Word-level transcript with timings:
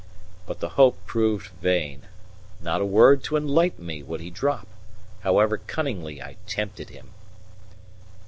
But 0.47 0.61
the 0.61 0.69
hope 0.69 0.97
proved 1.05 1.49
vain; 1.61 2.07
not 2.59 2.81
a 2.81 2.85
word 2.85 3.23
to 3.25 3.37
enlighten 3.37 3.85
me 3.85 4.01
would 4.01 4.19
he 4.19 4.31
drop, 4.31 4.67
however 5.19 5.59
cunningly 5.67 6.19
I 6.19 6.37
tempted 6.47 6.89
him. 6.89 7.11